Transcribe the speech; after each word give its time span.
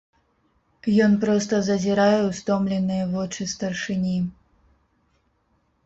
Ён 1.07 1.13
проста 1.25 1.59
зазірае 1.69 2.17
ў 2.27 2.31
стомленыя 2.39 3.05
вочы 3.15 3.51
старшыні. 3.55 4.19